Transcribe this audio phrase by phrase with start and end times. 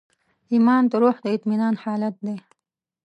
[0.53, 2.37] ایمان د روح د اطمینان حالت دی.